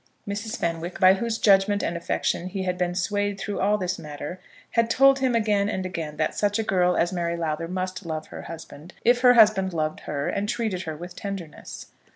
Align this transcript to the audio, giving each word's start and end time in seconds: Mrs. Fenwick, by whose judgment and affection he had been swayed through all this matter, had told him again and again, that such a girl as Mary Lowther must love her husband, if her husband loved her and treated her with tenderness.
Mrs. 0.27 0.57
Fenwick, 0.57 0.99
by 0.99 1.13
whose 1.13 1.37
judgment 1.37 1.83
and 1.83 1.95
affection 1.95 2.47
he 2.47 2.63
had 2.63 2.75
been 2.75 2.95
swayed 2.95 3.39
through 3.39 3.59
all 3.59 3.77
this 3.77 3.99
matter, 3.99 4.39
had 4.71 4.89
told 4.89 5.19
him 5.19 5.35
again 5.35 5.69
and 5.69 5.85
again, 5.85 6.17
that 6.17 6.33
such 6.33 6.57
a 6.57 6.63
girl 6.63 6.97
as 6.97 7.13
Mary 7.13 7.37
Lowther 7.37 7.67
must 7.67 8.03
love 8.03 8.25
her 8.29 8.41
husband, 8.41 8.95
if 9.05 9.21
her 9.21 9.35
husband 9.35 9.73
loved 9.75 9.99
her 10.09 10.27
and 10.27 10.49
treated 10.49 10.81
her 10.89 10.97
with 10.97 11.15
tenderness. 11.15 11.85